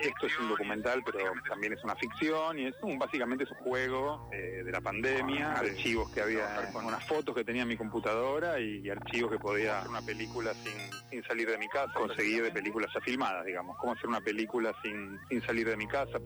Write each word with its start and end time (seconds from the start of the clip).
esto 0.00 0.26
es 0.26 0.38
un 0.38 0.48
documental, 0.48 1.02
pero 1.04 1.18
también 1.48 1.72
es 1.72 1.82
una 1.84 1.94
ficción 1.96 2.58
y 2.58 2.66
es 2.66 2.74
un, 2.82 2.98
básicamente 2.98 3.44
es 3.44 3.50
un 3.50 3.58
juego 3.58 4.28
eh, 4.32 4.62
de 4.64 4.70
la 4.70 4.80
pandemia, 4.80 5.52
archivos 5.52 6.10
que 6.10 6.20
había 6.20 6.70
con 6.72 6.84
unas 6.84 7.04
fotos 7.04 7.34
que 7.34 7.44
tenía 7.44 7.62
en 7.62 7.68
mi 7.68 7.76
computadora 7.76 8.60
y, 8.60 8.88
archivos 8.90 9.32
que 9.32 9.38
podía 9.38 9.78
hacer 9.78 9.90
una 9.90 10.02
película 10.02 10.52
sin, 10.54 10.72
sin 11.10 11.22
salir 11.24 11.50
de 11.50 11.58
mi 11.58 11.68
casa, 11.68 11.92
conseguir 11.94 12.44
de 12.44 12.50
películas 12.50 12.90
ya 12.94 13.00
filmadas, 13.00 13.44
digamos, 13.44 13.76
cómo 13.78 13.92
hacer 13.92 14.06
una 14.06 14.20
película 14.20 14.72
sin, 14.82 15.18
sin 15.28 15.42
salir 15.44 15.68
de 15.68 15.76
mi 15.76 15.86
casa. 15.86 16.18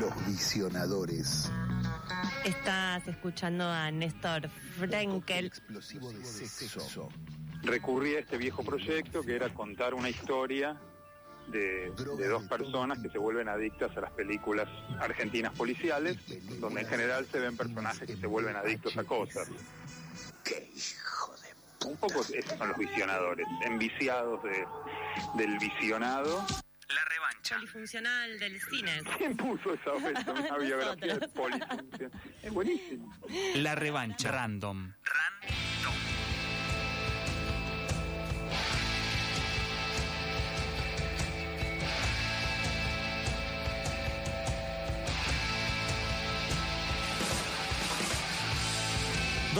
Los 0.00 0.26
visionadores. 0.26 1.50
Estás 2.44 3.06
escuchando 3.06 3.64
a 3.64 3.90
Néstor 3.90 4.48
Frenkel. 4.48 5.46
Explosivo 5.46 6.12
de 6.12 6.24
sexo. 6.24 7.08
Recurrí 7.62 8.16
a 8.16 8.20
este 8.20 8.36
viejo 8.38 8.64
proyecto 8.64 9.22
que 9.22 9.36
era 9.36 9.52
contar 9.52 9.94
una 9.94 10.08
historia 10.08 10.80
de, 11.50 11.92
dos 12.28 12.44
personas 12.44 12.98
que 12.98 13.10
se 13.10 13.18
vuelven 13.18 13.48
adictas 13.48 13.96
a 13.96 14.00
las 14.00 14.10
películas 14.12 14.68
argentinas 14.98 15.52
policiales, 15.54 16.16
donde 16.60 16.82
en 16.82 16.86
general 16.86 17.26
se 17.30 17.38
ven 17.38 17.56
personajes 17.56 18.06
que 18.06 18.16
se 18.16 18.26
vuelven 18.26 18.56
adictos 18.56 18.96
a 18.96 19.04
cosas. 19.04 19.48
¡Qué 20.44 20.70
hijo 20.74 21.34
de 21.36 21.88
Un 21.88 21.96
poco 21.96 22.20
esos 22.20 22.58
son 22.58 22.68
los 22.68 22.78
visionadores, 22.78 23.46
enviciados 23.64 24.42
de, 24.42 24.66
del 25.36 25.58
visionado. 25.58 26.44
La 26.88 27.04
revancha. 27.04 27.56
Polifuncional 27.56 28.38
del 28.38 28.60
cine. 28.60 29.02
¿Quién 29.16 29.36
puso 29.36 29.74
esa 29.74 29.92
Una 29.92 30.58
biografía 30.58 31.18
de 31.18 31.28
polifuncional. 31.28 31.86
Es 32.42 32.50
buenísimo. 32.52 33.12
La 33.56 33.74
revancha. 33.74 34.32
Random. 34.32 34.92
Random. 35.04 35.69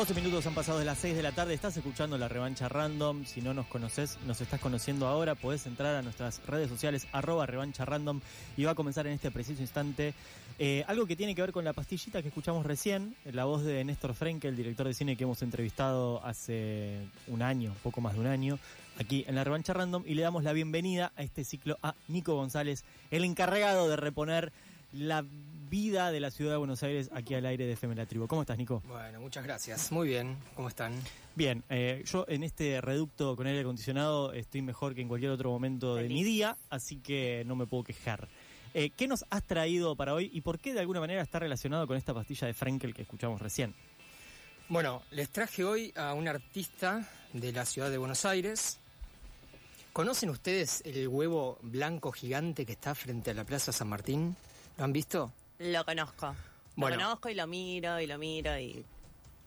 12 0.01 0.15
minutos 0.15 0.47
han 0.47 0.55
pasado 0.55 0.79
de 0.79 0.87
las 0.87 0.97
6 0.97 1.15
de 1.15 1.23
la 1.23 1.33
tarde, 1.33 1.53
estás 1.53 1.77
escuchando 1.77 2.17
la 2.17 2.27
revancha 2.27 2.71
random, 2.71 3.27
si 3.27 3.43
no 3.43 3.53
nos 3.53 3.67
conoces, 3.67 4.17
nos 4.27 4.41
estás 4.41 4.59
conociendo 4.59 5.07
ahora, 5.07 5.35
podés 5.35 5.67
entrar 5.67 5.95
a 5.95 6.01
nuestras 6.01 6.41
redes 6.47 6.71
sociales 6.71 7.07
arroba 7.13 7.45
revancha 7.45 7.85
random 7.85 8.23
y 8.57 8.65
va 8.65 8.71
a 8.71 8.75
comenzar 8.75 9.07
en 9.07 9.13
este 9.13 9.31
preciso 9.31 9.61
instante 9.61 10.15
eh, 10.59 10.85
algo 10.89 11.07
que 11.07 11.17
tiene 11.17 11.35
que 11.35 11.43
ver 11.43 11.53
con 11.53 11.67
la 11.67 11.75
pastillita 11.75 12.23
que 12.23 12.29
escuchamos 12.29 12.65
recién, 12.65 13.15
la 13.31 13.45
voz 13.45 13.63
de 13.63 13.85
Néstor 13.85 14.15
Frenkel, 14.15 14.53
el 14.53 14.57
director 14.57 14.87
de 14.87 14.95
cine 14.95 15.17
que 15.17 15.25
hemos 15.25 15.43
entrevistado 15.43 16.25
hace 16.25 17.07
un 17.27 17.43
año, 17.43 17.75
poco 17.83 18.01
más 18.01 18.15
de 18.15 18.21
un 18.21 18.27
año, 18.27 18.59
aquí 18.99 19.27
en 19.29 19.35
la 19.35 19.45
revancha 19.45 19.75
random. 19.75 20.05
Y 20.07 20.15
le 20.15 20.23
damos 20.23 20.45
la 20.45 20.55
bienvenida 20.55 21.13
a 21.15 21.23
este 21.23 21.45
ciclo 21.45 21.77
a 21.83 21.95
Nico 22.09 22.35
González, 22.37 22.85
el 23.11 23.23
encargado 23.23 23.87
de 23.87 23.97
reponer 23.97 24.51
la 24.95 25.27
vida 25.71 26.11
de 26.11 26.19
la 26.19 26.33
ciudad 26.33 26.51
de 26.51 26.57
Buenos 26.59 26.83
Aires 26.83 27.09
aquí 27.15 27.35
al 27.35 27.47
aire 27.47 27.65
de 27.65 27.73
FM 27.73 27.95
La 27.95 28.05
Tribu. 28.05 28.27
¿Cómo 28.27 28.43
estás, 28.43 28.59
Nico? 28.59 28.83
Bueno, 28.89 29.21
muchas 29.21 29.45
gracias. 29.45 29.93
Muy 29.93 30.09
bien. 30.09 30.37
¿Cómo 30.57 30.69
están? 30.69 30.93
Bien. 31.37 31.63
Eh, 31.71 32.03
yo 32.05 32.27
en 32.29 32.43
este 32.43 32.81
reducto 32.81 33.37
con 33.37 33.47
aire 33.47 33.61
acondicionado 33.61 34.33
estoy 34.33 34.63
mejor 34.63 34.97
que 34.97 35.01
en 35.01 35.09
cualquier 35.09 35.31
otro 35.31 35.51
momento 35.51 35.95
de 35.95 36.09
mi 36.09 36.25
día, 36.25 36.57
así 36.71 36.97
que 36.97 37.45
no 37.47 37.55
me 37.55 37.67
puedo 37.67 37.85
quejar. 37.85 38.29
Eh, 38.75 38.91
¿Qué 38.91 39.07
nos 39.07 39.25
has 39.31 39.45
traído 39.45 39.95
para 39.95 40.13
hoy 40.13 40.29
y 40.33 40.41
por 40.41 40.59
qué 40.59 40.75
de 40.75 40.81
alguna 40.81 40.99
manera 40.99 41.23
está 41.23 41.39
relacionado 41.39 41.87
con 41.87 41.97
esta 41.97 42.13
pastilla 42.13 42.49
de 42.49 42.55
Frankel 42.55 42.93
que 42.93 43.03
escuchamos 43.03 43.41
recién? 43.41 43.73
Bueno, 44.69 45.03
les 45.13 45.31
traje 45.31 45.65
hoy 45.65 45.93
a 45.97 46.15
un 46.15 46.27
artista 46.27 47.09
de 47.33 47.53
la 47.53 47.65
ciudad 47.65 47.91
de 47.91 47.99
Buenos 47.99 48.25
Aires. 48.25 48.79
¿Conocen 49.93 50.31
ustedes 50.31 50.83
el 50.85 51.07
huevo 51.07 51.59
blanco 51.63 52.11
gigante 52.11 52.67
que 52.67 52.73
está 52.73 52.95
frente 52.95 53.31
a 53.31 53.35
la 53.35 53.45
Plaza 53.45 53.73
San 53.73 53.89
Martín? 53.89 54.37
¿Lo 54.77 54.85
han 54.85 54.93
visto? 54.93 55.33
Lo 55.61 55.85
conozco. 55.85 56.35
Lo 56.77 56.89
conozco 56.89 57.29
y 57.29 57.35
lo 57.35 57.47
miro 57.47 58.01
y 58.01 58.07
lo 58.07 58.19
miro 58.19 58.59
y. 58.59 58.85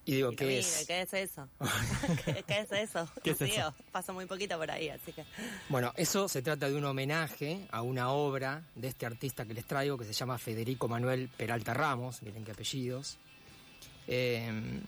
Y 0.06 0.16
digo, 0.16 0.32
¿qué 0.32 0.60
es? 0.60 0.84
¿Qué 0.86 1.02
es 1.02 1.14
eso? 1.14 1.48
¿Qué, 2.48 2.60
es 2.60 2.72
eso? 2.72 3.10
¿Qué 3.24 3.32
es 3.32 3.42
eso? 3.42 3.74
Paso 3.92 4.14
muy 4.14 4.26
poquito 4.26 4.58
por 4.60 4.70
ahí, 4.70 4.90
así 4.90 5.12
que. 5.12 5.24
Bueno, 5.70 5.92
eso 5.96 6.28
se 6.28 6.42
trata 6.42 6.70
de 6.70 6.76
un 6.76 6.86
homenaje 6.86 7.68
a 7.72 7.82
una 7.82 8.12
obra 8.12 8.64
de 8.76 8.90
este 8.90 9.06
artista 9.06 9.46
que 9.46 9.54
les 9.54 9.66
traigo 9.66 9.98
que 9.98 10.06
se 10.06 10.14
llama 10.14 10.38
Federico 10.38 10.88
Manuel 10.88 11.30
Peralta 11.30 11.74
Ramos, 11.74 12.22
miren 12.22 12.44
qué 12.44 12.52
apellidos. 12.52 13.18
Em, 14.06 14.82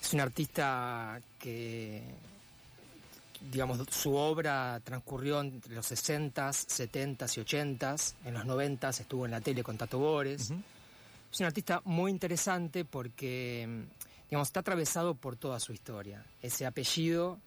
es 0.00 0.12
un 0.12 0.20
artista 0.20 1.20
que, 1.38 2.02
digamos, 3.40 3.78
su 3.90 4.14
obra 4.14 4.80
transcurrió 4.84 5.40
entre 5.40 5.74
los 5.74 5.90
60s, 5.90 6.32
70s 6.34 7.38
y 7.38 7.40
80s. 7.40 8.14
En 8.24 8.34
los 8.34 8.44
90s 8.44 9.00
estuvo 9.00 9.24
en 9.24 9.32
la 9.32 9.40
tele 9.40 9.62
con 9.62 9.76
Tato 9.76 9.98
Bores. 9.98 10.52
Es 11.32 11.40
un 11.40 11.46
artista 11.46 11.80
muy 11.84 12.10
interesante 12.10 12.84
porque, 12.84 13.86
digamos, 14.28 14.48
está 14.48 14.60
atravesado 14.60 15.14
por 15.14 15.36
toda 15.36 15.60
su 15.60 15.72
historia. 15.72 16.24
Ese 16.42 16.66
apellido 16.66 17.38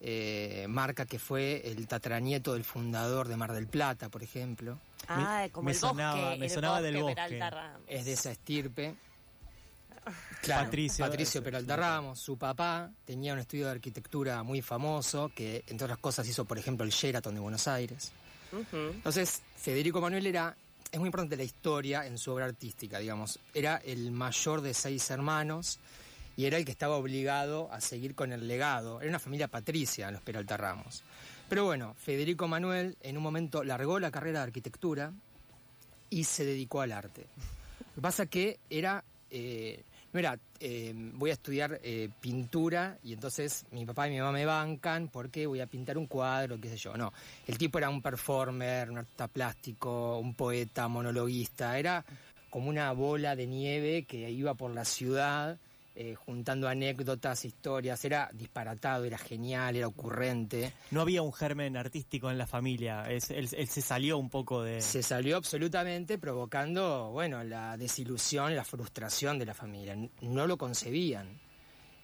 eh, 0.00 0.66
marca 0.68 1.06
que 1.06 1.18
fue 1.18 1.62
el 1.64 1.86
tataranieto 1.86 2.52
del 2.52 2.64
fundador 2.64 3.28
de 3.28 3.36
Mar 3.36 3.52
del 3.52 3.66
Plata, 3.66 4.08
por 4.08 4.22
ejemplo. 4.22 4.78
Ah, 5.08 5.46
como 5.52 5.70
el 5.70 5.78
bosque, 5.78 6.36
me 6.38 6.48
sonaba 6.48 6.82
del 6.82 7.02
bosque. 7.02 7.40
Es 7.86 8.04
de 8.04 8.12
esa 8.12 8.30
estirpe. 8.30 8.94
Patricio, 10.46 11.04
Patricio 11.04 11.42
Peralta 11.42 11.76
Ramos, 11.76 12.20
su 12.20 12.38
papá 12.38 12.90
tenía 13.04 13.32
un 13.32 13.40
estudio 13.40 13.66
de 13.66 13.72
arquitectura 13.72 14.42
muy 14.42 14.62
famoso 14.62 15.30
que, 15.34 15.64
entre 15.66 15.86
otras 15.86 15.98
cosas, 15.98 16.28
hizo, 16.28 16.44
por 16.44 16.58
ejemplo, 16.58 16.84
el 16.84 16.92
Sheraton 16.92 17.34
de 17.34 17.40
Buenos 17.40 17.66
Aires. 17.66 18.12
Entonces, 18.72 19.42
Federico 19.56 20.00
Manuel 20.00 20.26
era, 20.26 20.56
es 20.90 20.98
muy 20.98 21.08
importante 21.08 21.36
la 21.36 21.42
historia 21.42 22.06
en 22.06 22.16
su 22.16 22.30
obra 22.30 22.46
artística, 22.46 22.98
digamos. 22.98 23.38
Era 23.52 23.76
el 23.78 24.12
mayor 24.12 24.60
de 24.60 24.72
seis 24.72 25.10
hermanos 25.10 25.80
y 26.36 26.44
era 26.44 26.58
el 26.58 26.64
que 26.64 26.70
estaba 26.70 26.96
obligado 26.96 27.72
a 27.72 27.80
seguir 27.80 28.14
con 28.14 28.32
el 28.32 28.46
legado. 28.46 29.00
Era 29.00 29.10
una 29.10 29.18
familia 29.18 29.48
patricia, 29.48 30.10
los 30.10 30.22
Peralta 30.22 30.56
Ramos. 30.56 31.02
Pero 31.48 31.64
bueno, 31.64 31.94
Federico 31.98 32.48
Manuel 32.48 32.96
en 33.02 33.16
un 33.16 33.22
momento 33.22 33.64
largó 33.64 33.98
la 33.98 34.10
carrera 34.10 34.40
de 34.40 34.44
arquitectura 34.44 35.12
y 36.10 36.24
se 36.24 36.44
dedicó 36.44 36.80
al 36.80 36.92
arte. 36.92 37.26
Lo 37.80 37.94
que 37.96 38.00
pasa 38.00 38.26
que 38.26 38.58
era 38.68 39.04
eh, 39.30 39.82
era, 40.18 40.38
eh, 40.60 40.92
voy 41.14 41.30
a 41.30 41.34
estudiar 41.34 41.80
eh, 41.82 42.08
pintura 42.20 42.98
y 43.02 43.12
entonces 43.12 43.64
mi 43.70 43.84
papá 43.84 44.08
y 44.08 44.12
mi 44.12 44.18
mamá 44.18 44.32
me 44.32 44.46
bancan 44.46 45.08
porque 45.08 45.46
voy 45.46 45.60
a 45.60 45.66
pintar 45.66 45.98
un 45.98 46.06
cuadro, 46.06 46.60
qué 46.60 46.68
sé 46.68 46.76
yo. 46.76 46.96
No, 46.96 47.12
el 47.46 47.58
tipo 47.58 47.78
era 47.78 47.88
un 47.88 48.02
performer, 48.02 48.90
un 48.90 48.98
artista 48.98 49.28
plástico, 49.28 50.18
un 50.18 50.34
poeta, 50.34 50.88
monologuista, 50.88 51.78
era 51.78 52.04
como 52.50 52.68
una 52.68 52.92
bola 52.92 53.36
de 53.36 53.46
nieve 53.46 54.04
que 54.04 54.30
iba 54.30 54.54
por 54.54 54.72
la 54.72 54.84
ciudad 54.84 55.58
eh, 55.98 56.14
juntando 56.14 56.68
anécdotas, 56.68 57.46
historias, 57.46 58.04
era 58.04 58.28
disparatado, 58.34 59.04
era 59.04 59.16
genial, 59.16 59.76
era 59.76 59.86
ocurrente. 59.86 60.74
No 60.90 61.00
había 61.00 61.22
un 61.22 61.32
germen 61.32 61.74
artístico 61.74 62.30
en 62.30 62.36
la 62.36 62.46
familia, 62.46 63.04
él, 63.08 63.48
se 63.48 63.80
salió 63.80 64.18
un 64.18 64.28
poco 64.28 64.62
de... 64.62 64.82
Se 64.82 65.02
salió 65.02 65.38
absolutamente 65.38 66.18
provocando, 66.18 67.10
bueno, 67.12 67.42
la 67.44 67.78
desilusión, 67.78 68.54
la 68.54 68.64
frustración 68.64 69.38
de 69.38 69.46
la 69.46 69.54
familia, 69.54 69.96
no 70.20 70.46
lo 70.46 70.58
concebían. 70.58 71.45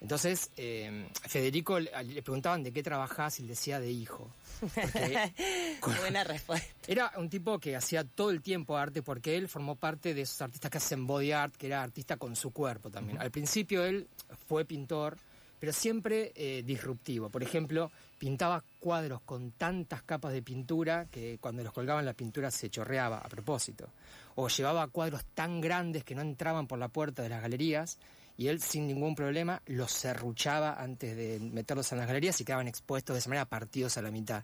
Entonces, 0.02 0.50
eh, 0.56 1.06
Federico 1.28 1.78
le 1.78 2.22
preguntaban 2.22 2.64
de 2.64 2.72
qué 2.72 2.82
trabajás 2.82 3.38
y 3.38 3.42
él 3.42 3.48
decía 3.48 3.78
de 3.78 3.92
hijo. 3.92 4.28
Buena 6.00 6.24
respuesta. 6.24 6.68
Era 6.88 7.12
un 7.16 7.30
tipo 7.30 7.60
que 7.60 7.76
hacía 7.76 8.02
todo 8.02 8.30
el 8.30 8.42
tiempo 8.42 8.76
arte 8.76 9.02
porque 9.02 9.36
él 9.36 9.48
formó 9.48 9.76
parte 9.76 10.12
de 10.12 10.22
esos 10.22 10.42
artistas 10.42 10.72
que 10.72 10.78
hacen 10.78 11.06
body 11.06 11.30
art, 11.30 11.54
que 11.56 11.68
era 11.68 11.84
artista 11.84 12.16
con 12.16 12.34
su 12.34 12.50
cuerpo 12.50 12.91
también. 12.91 13.20
Al 13.20 13.30
principio 13.30 13.84
él 13.84 14.08
fue 14.48 14.64
pintor, 14.64 15.16
pero 15.60 15.72
siempre 15.72 16.32
eh, 16.34 16.64
disruptivo. 16.66 17.30
Por 17.30 17.44
ejemplo, 17.44 17.92
pintaba 18.18 18.64
cuadros 18.80 19.20
con 19.20 19.52
tantas 19.52 20.03
capas 20.03 20.32
de 20.32 20.42
pintura 20.42 21.06
que 21.12 21.38
cuando 21.41 21.62
los 21.62 21.72
colgaban 21.72 22.04
la 22.04 22.15
pintura 22.15 22.50
se 22.50 22.71
chorreaba 22.71 23.18
a 23.18 23.28
propósito. 23.28 23.88
O 24.34 24.48
llevaba 24.48 24.88
cuadros 24.88 25.24
tan 25.32 25.60
grandes 25.60 26.03
que 26.03 26.16
no 26.16 26.22
entraban 26.22 26.66
por 26.66 26.80
la 26.80 26.88
puerta 26.88 27.22
de 27.22 27.28
las 27.28 27.41
galerías 27.41 27.98
y 28.36 28.48
él 28.48 28.60
sin 28.60 28.86
ningún 28.86 29.14
problema 29.14 29.62
los 29.66 29.92
serruchaba 29.92 30.82
antes 30.82 31.16
de 31.16 31.38
meterlos 31.40 31.92
en 31.92 31.98
las 31.98 32.06
galerías 32.06 32.40
y 32.40 32.44
quedaban 32.44 32.68
expuestos 32.68 33.14
de 33.14 33.20
esa 33.20 33.28
manera 33.28 33.44
partidos 33.44 33.96
a 33.98 34.02
la 34.02 34.10
mitad. 34.10 34.42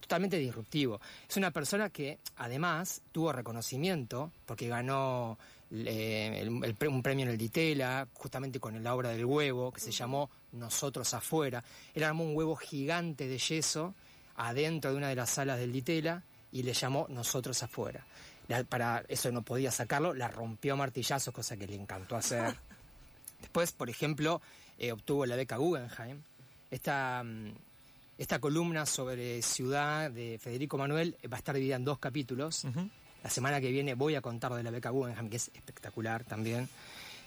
Totalmente 0.00 0.36
disruptivo. 0.36 1.00
Es 1.28 1.36
una 1.36 1.52
persona 1.52 1.90
que 1.90 2.18
además 2.36 3.02
tuvo 3.12 3.32
reconocimiento 3.32 4.32
porque 4.46 4.66
ganó 4.66 5.38
eh, 5.70 6.48
un 6.48 7.02
premio 7.02 7.24
en 7.24 7.30
el 7.30 7.38
Ditela, 7.38 8.08
justamente 8.12 8.58
con 8.58 8.82
la 8.82 8.94
obra 8.94 9.10
del 9.10 9.24
huevo, 9.24 9.72
que 9.72 9.80
se 9.80 9.92
llamó 9.92 10.30
Nosotros 10.52 11.14
afuera. 11.14 11.62
Él 11.94 12.02
armó 12.02 12.24
un 12.24 12.36
huevo 12.36 12.56
gigante 12.56 13.28
de 13.28 13.38
yeso 13.38 13.94
adentro 14.36 14.90
de 14.90 14.96
una 14.96 15.08
de 15.08 15.14
las 15.14 15.30
salas 15.30 15.58
del 15.58 15.72
Ditela 15.72 16.24
y 16.50 16.62
le 16.62 16.72
llamó 16.72 17.06
Nosotros 17.08 17.62
afuera. 17.62 18.04
para 18.68 19.04
eso 19.08 19.30
no 19.30 19.42
podía 19.42 19.70
sacarlo, 19.70 20.12
la 20.14 20.28
rompió 20.28 20.74
a 20.74 20.76
martillazos, 20.76 21.32
cosa 21.32 21.56
que 21.56 21.66
le 21.66 21.76
encantó 21.76 22.16
hacer. 22.16 22.54
Después, 23.42 23.72
por 23.72 23.90
ejemplo, 23.90 24.40
eh, 24.78 24.92
obtuvo 24.92 25.26
la 25.26 25.36
beca 25.36 25.56
Guggenheim. 25.56 26.22
Esta, 26.70 27.22
mm, 27.22 27.52
esta 28.16 28.38
columna 28.38 28.86
sobre 28.86 29.42
ciudad 29.42 30.10
de 30.10 30.38
Federico 30.38 30.78
Manuel 30.78 31.16
va 31.30 31.36
a 31.36 31.38
estar 31.38 31.54
dividida 31.54 31.76
en 31.76 31.84
dos 31.84 31.98
capítulos. 31.98 32.64
La 33.22 33.30
semana 33.30 33.60
que 33.60 33.70
viene 33.70 33.94
voy 33.94 34.14
a 34.14 34.20
contar 34.22 34.54
de 34.54 34.62
la 34.62 34.70
beca 34.70 34.90
Guggenheim, 34.90 35.28
que 35.28 35.36
es 35.36 35.50
espectacular 35.54 36.24
también. 36.24 36.68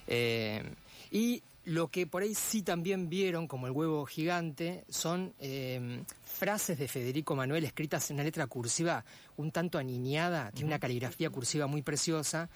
Eh, 0.07 0.63
y 1.11 1.43
lo 1.65 1.89
que 1.89 2.07
por 2.07 2.21
ahí 2.21 2.33
sí 2.33 2.61
también 2.61 3.09
vieron, 3.09 3.47
como 3.47 3.67
el 3.67 3.73
huevo 3.73 4.05
gigante, 4.05 4.85
son 4.89 5.33
eh, 5.39 6.03
frases 6.23 6.77
de 6.77 6.87
Federico 6.87 7.35
Manuel 7.35 7.63
escritas 7.65 8.09
en 8.09 8.15
una 8.15 8.23
letra 8.23 8.47
cursiva 8.47 9.03
un 9.37 9.51
tanto 9.51 9.77
aniñada, 9.77 10.51
tiene 10.51 10.67
una 10.67 10.79
caligrafía 10.79 11.29
cursiva 11.29 11.67
muy 11.67 11.81
preciosa, 11.81 12.49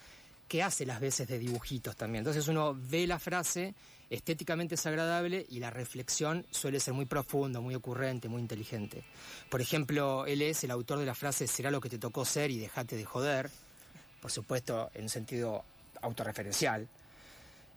que 0.50 0.64
hace 0.64 0.86
las 0.86 1.00
veces 1.00 1.28
de 1.28 1.38
dibujitos 1.38 1.96
también. 1.96 2.22
Entonces 2.22 2.48
uno 2.48 2.76
ve 2.76 3.06
la 3.06 3.20
frase, 3.20 3.76
estéticamente 4.10 4.76
es 4.76 4.86
agradable 4.88 5.46
y 5.48 5.60
la 5.60 5.70
reflexión 5.70 6.46
suele 6.50 6.80
ser 6.80 6.96
muy 6.96 7.06
profunda, 7.06 7.62
muy 7.62 7.76
ocurrente, 7.76 8.28
muy 8.28 8.42
inteligente. 8.42 9.04
Por 9.50 9.62
ejemplo, 9.62 10.26
él 10.26 10.42
es 10.42 10.64
el 10.64 10.72
autor 10.72 10.98
de 10.98 11.06
la 11.06 11.14
frase 11.14 11.48
será 11.48 11.70
lo 11.70 11.80
que 11.80 11.90
te 11.90 12.00
tocó 12.00 12.26
ser 12.26 12.50
y 12.50 12.58
dejate 12.58 12.98
de 12.98 13.06
joder, 13.06 13.52
por 14.22 14.32
supuesto 14.32 14.90
en 14.96 15.04
un 15.04 15.10
sentido 15.10 15.64
autorreferencial. 16.02 16.90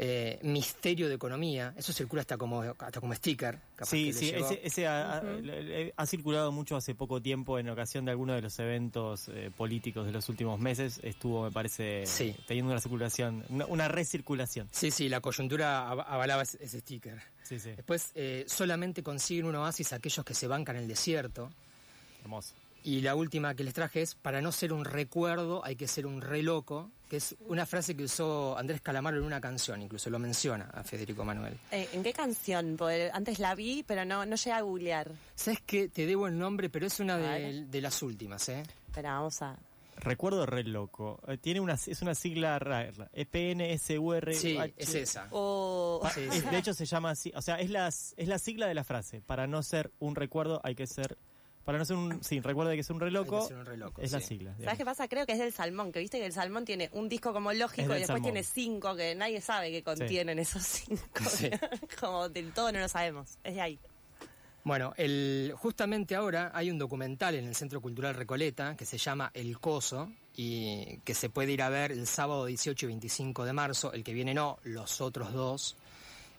Eh, 0.05 0.41
misterio 0.43 1.09
de 1.09 1.15
economía, 1.15 1.75
eso 1.77 1.93
circula 1.93 2.23
hasta 2.23 2.37
como, 2.37 2.61
hasta 2.61 3.01
como 3.01 3.15
sticker. 3.15 3.61
Sí, 3.83 4.13
sí, 4.13 4.33
ese, 4.35 4.89
ha, 4.89 6.07
circulado 6.07 6.51
mucho 6.51 6.75
hace 6.75 6.97
poco 6.97 7.23
tiempo 7.23 7.57
en 7.61 7.69
ocasión 7.69 8.05
de 8.05 8.11
algunos 8.11 8.35
de 8.35 8.43
los 8.43 8.59
eventos 8.59 9.29
eh, 9.29 9.53
políticos 9.57 10.05
de 10.05 10.11
los 10.11 10.29
últimos 10.29 10.59
meses. 10.59 10.99
Estuvo, 11.05 11.45
me 11.45 11.53
parece, 11.53 12.03
teniendo 12.49 12.73
una 12.73 12.81
circulación, 12.81 13.45
una, 13.49 13.87
recirculación. 13.87 14.69
Sí, 14.73 14.91
sí, 14.91 15.09
la 15.09 15.21
coyuntura 15.21 15.89
avalaba 15.89 16.43
ese, 16.43 16.81
sticker. 16.81 17.23
Después, 17.49 18.11
eh, 18.17 18.45
solamente 18.49 19.05
consiguen 19.05 19.47
un 19.47 19.55
oasis 19.55 19.93
aquellos 19.93 20.25
que 20.25 20.35
se 20.35 20.49
bancan 20.49 20.77
en 20.77 20.83
el 20.83 20.89
desierto. 20.89 21.49
Hermoso. 22.23 22.55
Y 22.85 23.01
la 23.01 23.15
última 23.15 23.55
que 23.55 23.63
les 23.63 23.75
traje 23.75 24.03
es, 24.03 24.15
para 24.15 24.41
no 24.41 24.51
ser 24.51 24.73
un 24.73 24.85
recuerdo, 24.85 25.65
hay 25.65 25.77
que 25.77 25.87
ser 25.87 26.07
un 26.07 26.21
re 26.21 26.43
loco, 26.43 26.91
que 27.09 27.19
es 27.19 27.37
una 27.47 27.65
frase 27.65 27.97
que 27.97 28.05
usó 28.05 28.59
Andrés 28.59 28.81
Calamaro 28.81 29.19
en 29.19 29.25
una 29.25 29.41
canción, 29.41 29.83
incluso 29.83 30.11
lo 30.11 30.19
menciona 30.19 30.65
a 30.73 30.83
Federico 30.83 31.25
Manuel. 31.25 31.57
Eh, 31.71 31.89
¿En 31.93 32.03
qué 32.03 32.13
canción? 32.13 32.77
Porque 32.77 33.11
antes 33.13 33.39
la 33.39 33.55
vi, 33.55 33.85
pero 33.87 34.05
no, 34.05 34.27
no 34.27 34.35
llegué 34.35 34.53
a 34.53 34.63
googlear. 34.63 35.13
¿Sabes 35.35 35.61
qué? 35.65 35.89
Te 35.89 36.07
debo 36.07 36.27
el 36.27 36.37
nombre, 36.37 36.71
pero 36.71 36.87
es 36.87 36.99
una 36.99 37.19
de, 37.19 37.81
las 37.81 38.03
últimas, 38.03 38.49
¿eh? 38.49 38.63
Espera, 38.89 39.15
vamos 39.15 39.41
a... 39.43 39.57
Recuerdo 39.99 40.47
re 40.47 40.65
loco. 40.65 41.21
Eh, 41.29 41.37
tiene 41.37 41.61
una, 41.61 41.75
es 41.75 42.03
una 42.03 42.17
sigla 42.17 42.59
rara. 42.59 43.09
EPNSUR. 43.13 44.35
Sí, 44.35 44.59
es 44.77 44.95
esa. 44.95 45.29
De 45.29 46.59
hecho 46.59 46.75
se 46.75 46.87
llama 46.87 47.11
así. 47.11 47.31
O 47.37 47.43
sea, 47.43 47.61
es, 47.61 47.71
las, 47.71 48.15
es 48.17 48.27
la 48.27 48.39
sigla 48.39 48.67
de 48.67 48.75
la 48.75 48.83
frase. 48.83 49.21
Para 49.21 49.47
no 49.47 49.63
ser 49.63 49.93
un 50.01 50.17
recuerdo 50.17 50.61
hay 50.65 50.75
que 50.75 50.89
ser 50.89 51.19
para 51.65 51.79
no 51.79 51.85
ser 51.85 51.97
un. 51.97 52.23
Sí, 52.23 52.41
recuerda 52.41 52.73
que 52.73 52.81
es 52.81 52.91
un 52.91 52.99
reloco. 52.99 53.49
Es 53.99 54.13
la 54.13 54.21
sigla. 54.21 54.55
¿Sabes 54.63 54.79
qué 54.79 54.85
pasa? 54.85 55.09
Creo 55.09 55.27
que 55.27 55.33
es 55.33 55.39
del 55.39 55.53
salmón, 55.53 55.93
que 55.93 56.01
viste 56.01 56.19
que 56.19 56.27
el 56.27 56.33
salmón 56.33 56.65
tiene 56.65 56.91
un 56.93 57.09
disco 57.09 57.33
como 57.33 57.53
lógico 57.53 57.95
y 57.95 58.01
después 58.01 58.23
tiene 58.23 58.43
cinco 58.43 58.97
que 58.97 59.15
nadie 59.15 59.41
sabe 59.41 59.71
que 59.71 59.83
contienen 59.83 60.39
esos 60.39 60.63
cinco. 60.63 61.03
como 62.01 62.29
del 62.29 62.53
todo 62.53 62.73
no 62.73 62.81
lo 62.81 62.89
sabemos. 62.89 63.39
Es 63.45 63.55
de 63.55 63.61
ahí. 63.61 63.79
Bueno, 64.65 64.93
el, 64.97 65.55
justamente 65.57 66.15
ahora 66.15 66.53
hay 66.55 66.71
un 66.71 66.79
documental 66.79 67.35
en 67.35 67.47
el 67.47 67.55
Centro 67.55 67.81
Cultural 67.81 68.15
Recoleta 68.15 68.77
que 68.77 68.85
se 68.85 68.97
llama 68.97 69.31
El 69.35 69.59
Coso 69.59 70.11
y 70.37 70.99
que 70.99 71.15
se 71.15 71.31
puede 71.31 71.53
ir 71.53 71.63
a 71.63 71.69
ver 71.69 71.91
el 71.91 72.07
sábado 72.07 72.47
18 72.47 72.87
y 72.87 72.89
25 72.89 73.45
de 73.45 73.53
marzo. 73.53 73.93
El 73.93 74.05
que 74.05 74.13
viene 74.13 74.35
no, 74.35 74.59
los 74.65 75.01
otros 75.01 75.33
dos. 75.33 75.77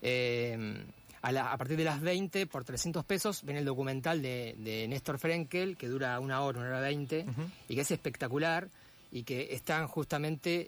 Eh, 0.01 0.85
a, 1.23 1.57
partir 1.57 1.77
de 1.77 1.85
las 1.85 2.01
20, 2.01 2.47
por 2.47 2.65
300 2.65 3.05
pesos, 3.05 3.43
ven 3.43 3.55
el 3.55 3.65
documental 3.65 4.21
de, 4.21 4.85
Néstor 4.89 5.17
Frenkel, 5.17 5.77
que 5.77 5.87
dura 5.87 6.19
una 6.19 6.41
hora, 6.41 6.59
una 6.59 6.67
hora 6.69 6.79
20, 6.81 7.25
y 7.69 7.75
que 7.75 7.81
es 7.81 7.91
espectacular, 7.91 8.67
y 9.11 9.23
que 9.23 9.53
están 9.53 9.87
justamente 9.87 10.67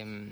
em, 0.00 0.30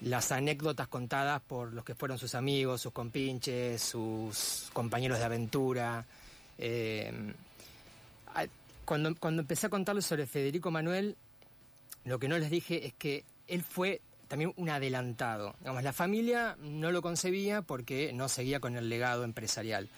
las 0.00 0.32
anécdotas 0.32 0.88
contadas 0.88 1.40
por 1.42 1.72
los 1.72 1.84
que 1.84 1.94
fueron 1.94 2.18
sus 2.18 2.34
amigos, 2.34 2.80
sus 2.80 2.92
compinches, 2.92 3.80
sus 3.80 4.68
compañeros 4.72 5.18
de 5.18 5.24
aventura. 5.24 6.04
Em, 6.58 7.32
cuando, 8.84 9.14
cuando 9.16 9.42
empecé 9.42 9.66
a 9.66 9.70
contarles 9.70 10.06
sobre 10.06 10.26
Federico 10.26 10.70
Manuel, 10.70 11.14
lo 12.04 12.18
que 12.18 12.26
no 12.26 12.36
les 12.38 12.50
dije 12.50 12.86
es 12.86 12.94
que 12.94 13.22
él 13.46 13.62
fue 13.62 14.00
también 14.28 14.52
un 14.56 14.70
adelantado. 14.70 15.56
Digamos, 15.60 15.82
la 15.82 15.92
familia 15.92 16.56
no 16.60 16.92
lo 16.92 17.02
concebía 17.02 17.62
porque 17.62 18.12
no 18.12 18.28
seguía 18.28 18.60
con 18.60 18.76
el 18.76 18.88
legado 18.88 19.24
empresarial. 19.24 19.88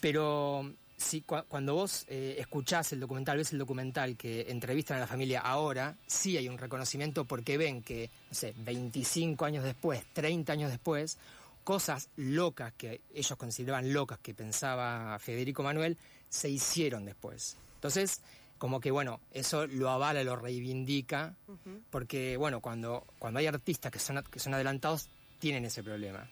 Pero 0.00 0.72
si 0.96 1.22
cuando 1.22 1.74
vos 1.74 2.04
eh, 2.08 2.36
escuchás 2.38 2.92
el 2.92 3.00
documental, 3.00 3.38
ves 3.38 3.52
el 3.52 3.58
documental 3.58 4.16
que 4.16 4.46
entrevistan 4.48 4.98
a 4.98 5.00
la 5.00 5.06
familia 5.06 5.40
ahora, 5.40 5.96
sí 6.06 6.36
hay 6.36 6.48
un 6.48 6.58
reconocimiento 6.58 7.24
porque 7.24 7.56
ven 7.56 7.82
que, 7.82 8.10
no 8.28 8.34
sé, 8.34 8.54
25 8.58 9.44
años 9.44 9.64
después, 9.64 10.04
30 10.12 10.52
años 10.52 10.70
después, 10.70 11.18
cosas 11.64 12.08
locas 12.16 12.72
que 12.74 13.00
ellos 13.14 13.36
consideraban 13.36 13.92
locas 13.92 14.18
que 14.18 14.34
pensaba 14.34 15.18
Federico 15.18 15.62
Manuel, 15.62 15.96
se 16.28 16.50
hicieron 16.50 17.04
después. 17.04 17.56
Entonces, 17.76 18.20
como 18.60 18.78
que 18.78 18.90
bueno, 18.90 19.20
eso 19.32 19.66
lo 19.66 19.88
avala, 19.88 20.22
lo 20.22 20.36
reivindica, 20.36 21.34
porque 21.88 22.36
bueno, 22.36 22.60
cuando, 22.60 23.06
cuando 23.18 23.38
hay 23.38 23.46
artistas 23.46 23.90
que 23.90 23.98
son, 23.98 24.22
que 24.30 24.38
son 24.38 24.52
adelantados, 24.52 25.08
tienen 25.38 25.64
ese 25.64 25.82
problema. 25.82 26.28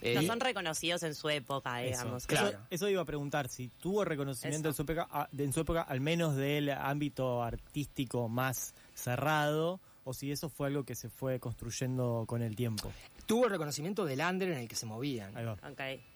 Eh, 0.00 0.16
no 0.16 0.22
son 0.22 0.40
reconocidos 0.40 1.04
en 1.04 1.14
su 1.14 1.28
época, 1.28 1.78
digamos. 1.78 2.26
claro. 2.26 2.58
Eso, 2.68 2.88
iba 2.88 3.02
a 3.02 3.04
preguntar, 3.04 3.48
si 3.48 3.68
tuvo 3.68 4.04
reconocimiento 4.04 4.70
en 4.70 4.74
su, 4.74 4.82
época, 4.82 5.28
en 5.38 5.52
su 5.52 5.60
época, 5.60 5.82
al 5.82 6.00
menos 6.00 6.34
del 6.34 6.70
ámbito 6.70 7.44
artístico 7.44 8.28
más 8.28 8.74
cerrado, 8.94 9.78
o 10.08 10.14
si 10.14 10.32
eso 10.32 10.48
fue 10.48 10.68
algo 10.68 10.84
que 10.84 10.94
se 10.94 11.10
fue 11.10 11.38
construyendo 11.38 12.24
con 12.26 12.40
el 12.40 12.56
tiempo. 12.56 12.90
Tuvo 13.26 13.44
el 13.44 13.50
reconocimiento 13.50 14.06
del 14.06 14.20
under 14.20 14.48
en 14.52 14.58
el 14.58 14.66
que 14.66 14.74
se 14.74 14.86
movían. 14.86 15.34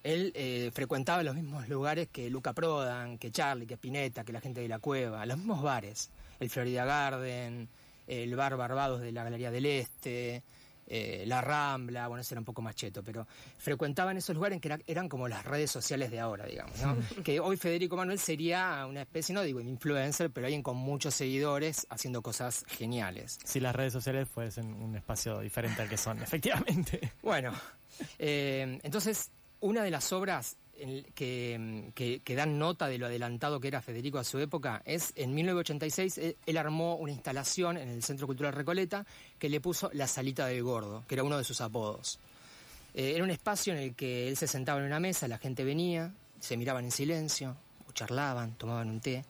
Él 0.02 0.32
eh, 0.34 0.70
frecuentaba 0.72 1.22
los 1.22 1.34
mismos 1.34 1.68
lugares 1.68 2.08
que 2.10 2.30
Luca 2.30 2.54
Prodan, 2.54 3.18
que 3.18 3.30
Charlie, 3.30 3.66
que 3.66 3.76
Pineta, 3.76 4.24
que 4.24 4.32
la 4.32 4.40
gente 4.40 4.62
de 4.62 4.68
la 4.68 4.78
cueva, 4.78 5.26
los 5.26 5.36
mismos 5.36 5.62
bares. 5.62 6.10
El 6.40 6.48
Florida 6.48 6.86
Garden, 6.86 7.68
el 8.06 8.34
bar 8.34 8.56
Barbados 8.56 9.02
de 9.02 9.12
la 9.12 9.24
Galería 9.24 9.50
del 9.50 9.66
Este, 9.66 10.42
eh, 10.86 11.24
la 11.26 11.40
Rambla, 11.40 12.08
bueno, 12.08 12.22
eso 12.22 12.34
era 12.34 12.40
un 12.40 12.44
poco 12.44 12.62
más 12.62 12.74
cheto, 12.74 13.02
pero 13.02 13.26
frecuentaban 13.58 14.16
esos 14.16 14.34
lugares 14.34 14.60
que 14.60 14.78
eran 14.86 15.08
como 15.08 15.28
las 15.28 15.44
redes 15.44 15.70
sociales 15.70 16.10
de 16.10 16.20
ahora, 16.20 16.46
digamos, 16.46 16.78
¿no? 16.80 16.96
que 17.22 17.40
hoy 17.40 17.56
Federico 17.56 17.96
Manuel 17.96 18.18
sería 18.18 18.84
una 18.86 19.02
especie, 19.02 19.34
no 19.34 19.42
digo 19.42 19.60
influencer, 19.60 20.30
pero 20.30 20.46
alguien 20.46 20.62
con 20.62 20.76
muchos 20.76 21.14
seguidores 21.14 21.86
haciendo 21.90 22.22
cosas 22.22 22.64
geniales. 22.68 23.38
Si 23.44 23.60
las 23.60 23.74
redes 23.74 23.92
sociales 23.92 24.28
fuesen 24.28 24.74
un 24.74 24.96
espacio 24.96 25.40
diferente 25.40 25.82
al 25.82 25.88
que 25.88 25.96
son, 25.96 26.18
efectivamente. 26.22 27.12
Bueno, 27.22 27.52
eh, 28.18 28.78
entonces, 28.82 29.30
una 29.60 29.82
de 29.82 29.90
las 29.90 30.12
obras 30.12 30.56
que, 31.14 32.34
dan 32.36 32.58
nota 32.58 32.88
de 32.88 32.98
lo 32.98 33.06
adelantado 33.06 33.60
que 33.60 33.68
era 33.68 33.82
Federico 33.82 34.18
a 34.18 34.24
su 34.24 34.38
época 34.38 34.82
es 34.84 35.12
en 35.16 35.34
1986 35.34 36.36
él, 36.44 36.56
armó 36.56 36.96
una 36.96 37.12
instalación 37.12 37.76
en 37.76 37.88
el 37.88 38.02
Centro 38.02 38.26
Cultural 38.26 38.52
Recoleta 38.52 39.06
que 39.38 39.48
le 39.48 39.60
puso 39.60 39.90
la 39.92 40.06
salita 40.06 40.46
del 40.46 40.62
gordo, 40.62 41.04
que 41.06 41.14
era 41.14 41.24
uno 41.24 41.38
de 41.38 41.44
sus 41.44 41.60
apodos. 41.60 42.18
Eh, 42.94 43.12
era 43.14 43.24
un 43.24 43.30
espacio 43.30 43.72
en 43.72 43.78
el 43.78 43.94
que 43.94 44.28
él 44.28 44.36
se 44.36 44.46
sentaba 44.46 44.80
en 44.80 44.86
una 44.86 45.00
mesa, 45.00 45.28
la 45.28 45.38
gente 45.38 45.64
venía, 45.64 46.12
se 46.40 46.56
miraban 46.56 46.84
en 46.84 46.90
silencio, 46.90 47.56
charlaban, 47.94 48.54
tomaban 48.54 48.90
un 48.90 49.00
té. 49.00 49.24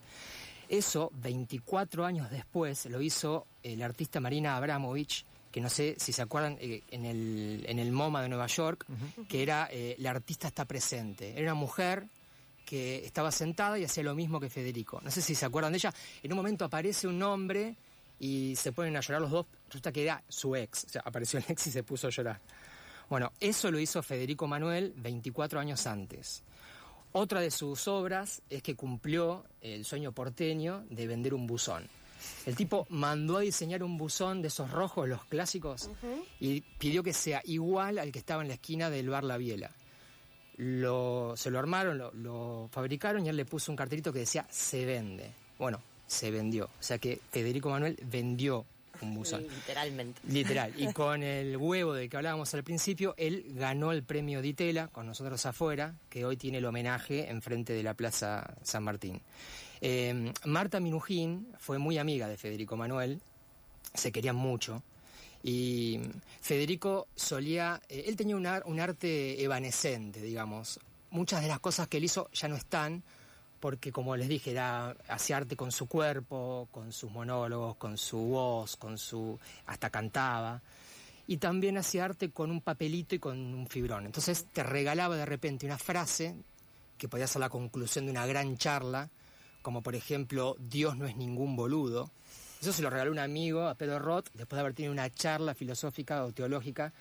Eso, 0.69 1.11
24 1.15 2.05
años 2.05 2.31
después, 2.31 2.87
lo 2.87 3.03
hizo 3.03 3.47
el 3.63 3.83
artista 3.83 4.21
Marina 4.21 4.57
Abramovich 4.57 5.27
que 5.53 5.61
no 5.61 5.69
sé 5.69 5.95
si 5.99 6.13
se 6.13 6.23
acuerdan, 6.23 6.57
eh, 6.61 6.83
en, 6.91 7.05
el, 7.05 7.65
en 7.69 7.79
el 7.79 7.93
MoMA 7.93 8.23
de 8.23 8.29
Nueva 8.29 8.47
York, 8.47 8.87
que 9.29 9.43
era 9.43 9.69
eh, 9.71 9.95
La 9.99 10.11
artista 10.11 10.49
está 10.49 10.65
presente. 10.65 11.31
Era 11.33 11.53
una 11.53 11.55
mujer 11.55 12.07
que 12.65 13.05
estaba 13.05 13.31
sentada 13.31 13.79
y 13.79 13.85
hacía 13.85 14.03
lo 14.03 14.15
mismo 14.15 14.41
que 14.41 14.49
Federico. 14.49 15.01
No 15.03 15.11
sé 15.11 15.21
si 15.21 15.35
se 15.35 15.45
acuerdan 15.45 15.73
de 15.73 15.79
ella. 15.79 15.93
En 16.23 16.33
un 16.33 16.37
momento 16.37 16.65
aparece 16.65 17.07
un 17.07 17.23
hombre 17.23 17.77
y 18.19 18.55
se 18.57 18.73
ponen 18.73 18.97
a 18.97 19.01
llorar 19.01 19.21
los 19.21 19.31
dos. 19.31 19.47
Resulta 19.69 19.93
que 19.93 20.05
era 20.05 20.23
su 20.27 20.57
ex. 20.57 20.85
O 20.85 20.89
sea, 20.89 21.03
apareció 21.05 21.39
el 21.39 21.45
ex 21.49 21.67
y 21.67 21.71
se 21.71 21.83
puso 21.83 22.07
a 22.07 22.11
llorar. 22.11 22.41
Bueno, 23.11 23.33
eso 23.39 23.71
lo 23.71 23.79
hizo 23.79 24.03
Federico 24.03 24.49
Manuel 24.49 24.95
24 24.97 25.61
años 25.61 25.87
antes. 25.87 26.43
Otra 27.13 27.41
de 27.41 27.51
sus 27.51 27.87
obras 27.89 28.41
es 28.49 28.63
que 28.63 28.75
cumplió 28.75 29.45
el 29.61 29.85
sueño 29.85 30.13
porteño 30.13 30.87
de 30.89 31.07
vender 31.07 31.35
un 31.35 31.47
buzón. 31.47 31.87
El 32.47 32.57
tipo 32.57 32.87
mandó 32.91 33.39
a 33.39 33.41
diseñar 33.41 33.83
un 33.83 33.97
buzón 33.97 34.43
de 34.43 34.49
esos 34.49 34.71
rojos, 34.71 35.09
los 35.09 35.25
clásicos, 35.25 35.91
y 36.41 36.61
pidió 36.61 37.03
que 37.03 37.13
sea 37.13 37.41
igual 37.45 37.99
al 37.99 38.13
que 38.13 38.19
estaba 38.19 38.43
en 38.43 38.49
la 38.49 38.55
esquina 38.55 38.91
del 38.91 39.09
bar 39.09 39.25
La 39.25 39.37
Biela. 39.37 39.71
Lo, 40.57 41.35
se 41.37 41.51
lo 41.51 41.59
armaron, 41.59 41.99
lo, 41.99 42.69
fabricaron 42.71 43.25
y 43.25 43.29
él 43.29 43.37
le 43.37 43.45
puso 43.45 43.73
un 43.73 43.77
cartelito 43.77 44.13
que 44.13 44.21
decía 44.21 44.47
se 44.51 44.85
vende. 44.85 45.33
Bueno, 45.59 45.81
se 46.07 46.31
vendió. 46.31 46.67
O 46.67 46.83
sea 46.83 46.99
que 46.99 47.21
Federico 47.31 47.71
Manuel 47.71 47.99
vendió 48.05 48.67
un 49.01 49.15
buzón. 49.15 49.43
Literalmente. 49.43 50.21
Literal. 50.29 50.73
Y 50.77 50.93
con 50.93 51.23
el 51.23 51.57
huevo 51.57 51.95
del 51.95 52.09
que 52.09 52.17
hablábamos 52.17 52.53
al 52.55 52.63
principio, 52.63 53.15
él 53.17 53.45
ganó 53.49 53.93
el 53.93 54.03
premio 54.03 54.43
Ditela 54.43 54.89
con 54.89 55.07
nosotros 55.07 55.45
afuera, 55.47 55.95
que 56.09 56.25
hoy 56.25 56.37
tiene 56.37 56.59
el 56.59 56.65
homenaje 56.65 57.31
enfrente 57.31 57.73
de 57.73 57.83
la 57.83 57.95
Plaza 57.95 58.55
San 58.63 58.85
Martín. 58.85 59.21
Eh, 59.85 60.33
Marta 60.45 60.79
Minujín 60.79 61.49
fue 61.59 61.77
muy 61.79 61.99
amiga 61.99 62.29
de 62.29 62.37
Federico 62.37 62.77
Manuel, 62.77 63.21
se 63.93 64.13
querían 64.13 64.37
mucho. 64.37 64.85
Y 65.43 65.99
Federico 66.41 67.09
solía, 67.17 67.83
eh, 67.89 68.05
él 68.07 68.15
tenía 68.15 68.37
un, 68.37 68.47
un 68.47 68.81
arte 68.81 69.43
evanescente, 69.43 70.23
digamos. 70.23 70.79
Muchas 71.11 71.43
de 71.43 71.49
las 71.49 71.59
cosas 71.59 71.89
que 71.89 71.97
él 71.97 72.05
hizo 72.05 72.31
ya 72.31 72.47
no 72.47 72.55
están, 72.55 73.03
porque 73.59 73.91
como 73.91 74.17
les 74.17 74.29
dije, 74.29 74.53
era, 74.53 74.97
hacía 75.09 75.39
arte 75.39 75.57
con 75.57 75.73
su 75.73 75.87
cuerpo, 75.87 76.69
con 76.71 76.93
sus 76.93 77.11
monólogos, 77.11 77.75
con 77.75 77.99
su 77.99 78.19
voz, 78.19 78.77
con 78.77 78.97
su. 78.97 79.37
hasta 79.67 79.91
cantaba. 79.91 80.63
Y 81.27 81.39
también 81.39 81.77
hacía 81.77 82.05
arte 82.05 82.31
con 82.31 82.53
un 82.53 82.61
papelito 82.61 83.17
y 83.17 83.19
con 83.19 83.37
un 83.37 83.67
fibrón. 83.67 84.07
Entonces 84.07 84.47
te 84.53 84.63
regalaba 84.63 85.17
de 85.17 85.27
repente 85.27 85.67
una 85.67 85.79
frase 85.79 86.37
que 86.97 87.09
podía 87.09 87.27
ser 87.27 87.41
la 87.41 87.49
conclusión 87.49 88.05
de 88.05 88.13
una 88.13 88.27
gran 88.27 88.57
charla, 88.57 89.11
como 89.63 89.83
por 89.83 89.95
ejemplo, 89.95 90.57
Dios 90.59 90.97
no 90.97 91.07
es 91.07 91.17
ningún 91.17 91.57
boludo. 91.57 92.11
Eso 92.61 92.73
se 92.73 92.83
lo 92.83 92.91
regaló 92.91 93.11
un 93.11 93.19
amigo 93.19 93.67
a 93.67 93.75
Pedro 93.75 93.99
Roth, 93.99 94.29
después 94.35 94.57
de 94.57 94.61
haber 94.61 94.75
tenido 94.75 94.93
una 94.93 95.13
charla 95.13 95.55
filosófica 95.55 96.25
o 96.25 96.33
teológica 96.33 96.93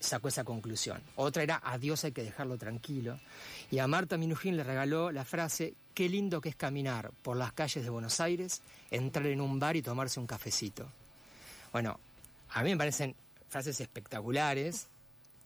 sacó 0.00 0.28
esa 0.28 0.44
conclusión. 0.44 1.00
Otra 1.16 1.42
era, 1.42 1.60
a 1.62 1.78
Dios 1.78 2.04
hay 2.04 2.12
que 2.12 2.24
dejarlo 2.24 2.58
tranquilo. 2.58 3.20
Y 3.70 3.78
a 3.78 3.86
Marta 3.86 4.16
Minujín 4.16 4.56
le 4.56 4.64
regaló 4.64 5.12
la 5.12 5.24
frase, 5.24 5.74
qué 5.94 6.08
lindo 6.08 6.40
que 6.40 6.48
es 6.48 6.56
caminar 6.56 7.12
por 7.22 7.36
las 7.36 7.52
calles 7.52 7.84
de 7.84 7.90
Buenos 7.90 8.20
Aires, 8.20 8.62
entrar 8.90 9.26
en 9.26 9.40
un 9.40 9.58
bar 9.58 9.76
y 9.76 9.82
tomarse 9.82 10.20
un 10.20 10.26
cafecito. 10.26 10.90
Bueno, 11.72 12.00
a 12.50 12.62
mí 12.62 12.70
me 12.70 12.76
parecen 12.76 13.14
frases 13.48 13.80
espectaculares. 13.80 14.88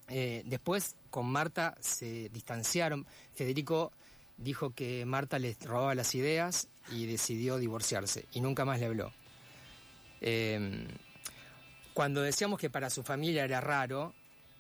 Eh, 0.09 0.43
después 0.47 0.97
con 1.11 1.27
Marta 1.27 1.77
se 1.81 2.29
distanciaron. 2.31 3.07
Federico 3.35 3.93
dijo 4.37 4.71
que 4.71 5.05
Marta 5.05 5.39
le 5.39 5.57
robaba 5.65 5.95
las 5.95 6.15
ideas 6.15 6.69
y 6.91 7.07
decidió 7.07 7.59
divorciarse 7.59 8.27
y 8.33 8.41
nunca 8.41 8.65
más 8.65 8.81
le 8.81 8.87
habló. 8.87 9.13
Eh, 10.21 10.87
cuando 11.95 12.23
decíamos 12.23 12.59
que 12.59 12.71
para 12.71 12.91
su 12.91 13.03
familia 13.03 13.45
era 13.45 13.61
raro, 13.61 14.15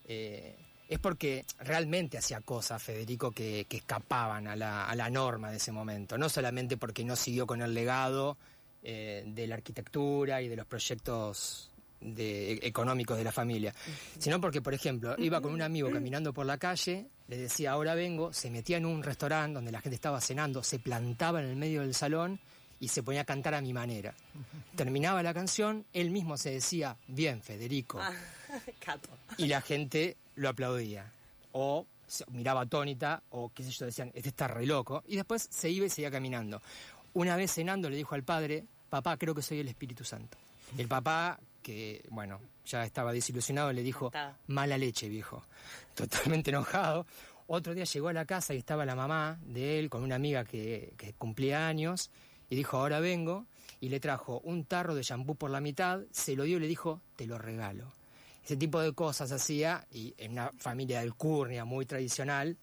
eh, 0.05 0.57
es 0.89 0.99
porque 0.99 1.47
realmente 1.61 2.19
hacía 2.19 2.41
cosas, 2.43 2.83
Federico, 2.83 3.31
que, 3.31 3.67
escapaban 3.71 4.47
a 4.47 4.57
la, 4.57 5.11
norma 5.11 5.51
de 5.51 5.57
ese 5.57 5.73
momento. 5.73 6.19
No 6.19 6.29
solamente 6.29 6.77
porque 6.77 7.05
no 7.05 7.17
siguió 7.17 7.47
con 7.47 7.63
el 7.63 7.73
legado 7.73 8.37
eh, 8.83 9.25
de 9.27 9.47
la 9.47 9.55
arquitectura 9.55 10.43
y 10.43 10.49
de 10.49 10.57
los 10.57 10.67
proyectos 10.67 11.72
económicos 12.63 13.17
de 13.17 13.25
la 13.25 13.33
familia, 13.33 13.75
sino 14.19 14.41
porque, 14.41 14.61
por 14.61 14.75
ejemplo, 14.75 15.15
iba 15.19 15.41
con 15.41 15.53
un 15.53 15.63
amigo 15.63 15.91
caminando 15.91 16.33
por 16.33 16.47
la 16.47 16.59
calle, 16.59 17.07
le 17.29 17.37
decía, 17.37 17.73
ahora 17.73 17.95
vengo, 17.95 18.33
se 18.33 18.51
metía 18.51 18.77
en 18.77 18.87
un 18.87 19.03
restaurante 19.03 19.55
donde 19.55 19.73
la 19.73 19.81
gente 19.81 19.95
estaba 19.95 20.21
cenando, 20.21 20.63
se 20.63 20.79
plantaba 20.79 21.41
en 21.41 21.49
el 21.49 21.57
medio 21.57 21.83
del 21.83 21.95
salón 21.95 22.41
y 22.81 22.89
se 22.89 23.03
ponía 23.03 23.21
a 23.21 23.25
cantar 23.25 23.55
a 23.55 23.61
mi 23.61 23.73
manera. 23.73 24.15
Terminaba 24.75 25.23
la 25.23 25.33
canción, 25.33 25.85
él 25.93 26.11
mismo 26.11 26.37
se 26.37 26.51
decía, 26.51 26.97
bien, 27.07 27.41
Federico. 27.41 28.01
Ah, 28.01 28.13
y 29.39 29.47
la 29.47 29.61
gente 29.61 30.17
lo 30.35 30.49
aplaudía. 30.49 31.13
O 31.53 31.87
miraba 32.31 32.63
atónita, 32.63 33.23
o 33.31 33.51
qué 33.55 33.63
sé 33.63 33.71
yo, 33.71 33.87
decían, 33.87 34.11
este 34.15 34.31
está 34.31 34.49
re 34.49 34.67
loco. 34.67 35.05
Y 35.07 35.17
después 35.17 35.49
se 35.51 35.71
iba 35.71 35.87
y 35.87 35.91
seguía 35.91 36.11
caminando. 36.11 36.61
Una 37.15 37.37
vez 37.37 37.53
cenando 37.53 37.89
le 37.89 37.97
dijo 37.97 38.15
al 38.15 38.25
padre, 38.25 38.65
papá, 38.91 39.17
creo 39.17 39.35
que 39.35 39.43
soy 39.43 39.61
el 39.61 39.69
Espíritu 39.69 40.05
Santo. 40.05 40.37
El 40.77 40.89
papá, 40.89 41.39
que 41.63 42.05
bueno, 42.11 42.41
ya 42.67 42.85
estaba 42.85 43.13
desilusionado, 43.13 43.73
le 43.73 43.83
dijo, 43.83 44.11
mala 44.49 44.77
leche, 44.77 45.09
viejo. 45.09 45.45
Totalmente 45.95 46.51
enojado. 46.51 47.07
Otro 47.47 47.75
día 47.75 47.85
llegó 47.85 48.09
a 48.09 48.13
la 48.13 48.25
casa 48.25 48.55
y 48.55 48.59
estaba 48.59 48.85
la 48.85 48.95
mamá 48.95 49.39
de 49.45 49.79
él 49.79 49.91
con 49.91 50.03
una 50.03 50.15
amiga 50.17 50.45
que, 50.45 50.95
que 50.97 51.13
cumplía 51.15 51.67
años 51.67 52.11
y 52.49 52.57
dijo, 52.57 52.77
ahora 52.79 53.01
vengo, 53.01 53.47
y 53.81 53.89
le 53.89 53.99
trajo 53.99 54.41
un 54.45 54.65
tarro 54.65 54.95
de 54.95 55.03
shampoo 55.03 55.35
por 55.35 55.51
la 55.51 55.61
mitad, 55.61 56.03
se 56.13 56.37
lo 56.37 56.45
dio 56.45 56.59
y 56.59 56.61
le 56.61 56.69
dijo, 56.69 57.01
te 57.17 57.27
lo 57.27 57.39
regalo. 57.39 57.93
Ese 58.45 58.57
tipo 58.57 58.81
de 58.81 58.93
cosas 58.93 59.33
hacía, 59.33 59.87
y 59.91 60.15
en 60.19 60.33
una 60.33 60.51
familia 60.59 61.01
del 61.01 61.15
Curnia 61.15 61.65
muy 61.65 61.87
tradicional, 61.87 62.57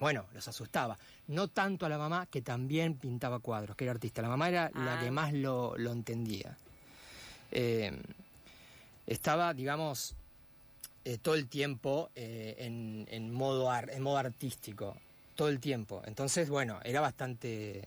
bueno, 0.00 0.26
los 0.32 0.48
asustaba. 0.48 0.98
No 1.28 1.48
tanto 1.48 1.84
a 1.84 1.88
la 1.88 1.98
mamá, 1.98 2.26
que 2.26 2.40
también 2.40 2.94
pintaba 2.94 3.38
cuadros, 3.38 3.76
que 3.76 3.84
era 3.84 3.92
artista. 3.92 4.22
La 4.22 4.28
mamá 4.28 4.48
era 4.48 4.70
la 4.74 4.98
que 4.98 5.08
ah. 5.08 5.12
más 5.12 5.32
lo, 5.34 5.76
entendía. 5.76 6.56
Eh, 7.50 7.96
estaba, 9.10 9.52
digamos, 9.52 10.14
eh, 11.04 11.18
todo 11.18 11.34
el 11.34 11.48
tiempo 11.48 12.10
eh, 12.14 12.54
en, 12.58 13.32
modo 13.32 13.68
en 13.74 14.02
modo 14.02 14.16
artístico, 14.16 14.96
todo 15.34 15.48
el 15.48 15.58
tiempo. 15.58 16.00
Entonces, 16.06 16.48
bueno, 16.48 16.80
era 16.84 17.00
bastante 17.00 17.82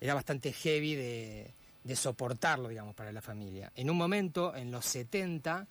era 0.00 0.14
bastante 0.14 0.52
heavy 0.52 0.94
de, 0.94 1.54
soportarlo, 1.94 2.68
digamos, 2.68 2.94
para 2.94 3.12
la 3.12 3.20
familia. 3.20 3.70
En 3.74 3.90
un 3.90 3.98
momento, 3.98 4.54
en 4.56 4.70
los 4.70 4.86
70, 4.86 5.66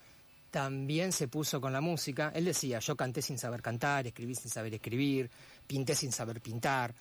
también 0.51 1.11
se 1.11 1.27
puso 1.27 1.59
con 1.59 1.73
la 1.73 1.81
música. 1.81 2.31
Él 2.35 2.45
decía, 2.45 2.77
yo 2.79 2.95
canté 2.95 3.23
sin 3.23 3.39
saber 3.39 3.63
cantar, 3.63 4.05
escribí 4.05 4.35
sin 4.35 4.51
saber 4.51 4.73
escribir, 4.75 5.31
pinté 5.65 5.95
sin 5.95 6.11
saber 6.11 6.41
pintar. 6.41 6.93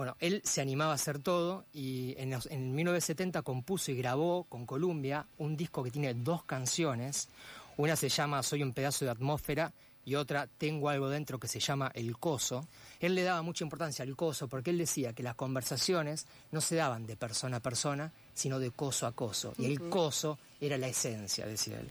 Bueno, 0.00 0.16
él 0.18 0.40
se 0.46 0.62
animaba 0.62 0.92
a 0.92 0.94
hacer 0.94 1.18
todo 1.18 1.66
y 1.74 2.14
en, 2.16 2.32
en 2.48 2.74
1970 2.74 3.42
compuso 3.42 3.90
y 3.90 3.96
grabó 3.96 4.44
con 4.44 4.64
Columbia 4.64 5.26
un 5.36 5.58
disco 5.58 5.84
que 5.84 5.90
tiene 5.90 6.14
dos 6.14 6.42
canciones. 6.44 7.28
Una 7.76 7.94
se 7.96 8.08
llama 8.08 8.42
Soy 8.42 8.62
un 8.62 8.72
pedazo 8.72 9.04
de 9.04 9.10
atmósfera 9.10 9.74
y 10.06 10.14
otra 10.14 10.46
Tengo 10.56 10.88
algo 10.88 11.10
dentro 11.10 11.38
que 11.38 11.48
se 11.48 11.60
llama 11.60 11.92
El 11.94 12.16
Coso. 12.16 12.66
Él 12.98 13.14
le 13.14 13.24
daba 13.24 13.42
mucha 13.42 13.62
importancia 13.62 14.02
al 14.02 14.16
coso 14.16 14.48
porque 14.48 14.70
él 14.70 14.78
decía 14.78 15.12
que 15.12 15.22
las 15.22 15.34
conversaciones 15.34 16.24
no 16.50 16.62
se 16.62 16.76
daban 16.76 17.04
de 17.04 17.18
persona 17.18 17.58
a 17.58 17.60
persona, 17.60 18.10
sino 18.32 18.58
de 18.58 18.70
coso 18.70 19.06
a 19.06 19.12
coso. 19.12 19.52
Y 19.58 19.66
el 19.66 19.90
coso 19.90 20.38
era 20.62 20.78
la 20.78 20.88
esencia, 20.88 21.46
decía 21.46 21.78
él. 21.78 21.90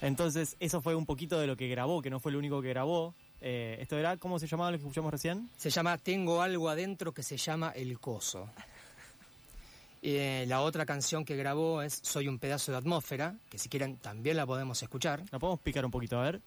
Entonces, 0.00 0.56
eso 0.60 0.80
fue 0.80 0.94
un 0.94 1.06
poquito 1.06 1.38
de 1.38 1.46
lo 1.46 1.56
que 1.56 1.68
grabó, 1.68 2.02
que 2.02 2.10
no 2.10 2.20
fue 2.20 2.32
lo 2.32 2.38
único 2.38 2.60
que 2.62 2.68
grabó. 2.68 3.14
Eh, 3.40 3.78
¿Esto 3.80 3.98
era, 3.98 4.16
cómo 4.16 4.38
se 4.38 4.46
llamaba 4.46 4.70
lo 4.70 4.78
que 4.78 4.82
escuchamos 4.82 5.10
recién? 5.10 5.50
Se 5.56 5.70
llama 5.70 5.98
Tengo 5.98 6.42
algo 6.42 6.68
adentro 6.68 7.12
que 7.12 7.22
se 7.22 7.36
llama 7.36 7.72
El 7.74 7.98
Coso. 7.98 8.48
Eh, 10.02 10.44
la 10.46 10.60
otra 10.60 10.86
canción 10.86 11.24
que 11.24 11.36
grabó 11.36 11.82
es 11.82 12.00
Soy 12.02 12.28
un 12.28 12.38
pedazo 12.38 12.70
de 12.70 12.78
atmósfera, 12.78 13.34
que 13.48 13.58
si 13.58 13.68
quieren 13.68 13.96
también 13.96 14.36
la 14.36 14.46
podemos 14.46 14.82
escuchar. 14.82 15.22
La 15.30 15.38
podemos 15.38 15.60
picar 15.60 15.84
un 15.84 15.90
poquito, 15.90 16.18
a 16.18 16.22
ver. 16.22 16.40